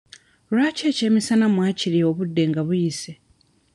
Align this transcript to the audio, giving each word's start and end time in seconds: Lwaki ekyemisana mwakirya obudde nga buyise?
Lwaki 0.53 0.83
ekyemisana 0.91 1.45
mwakirya 1.53 2.03
obudde 2.11 2.43
nga 2.49 2.61
buyise? 2.67 3.11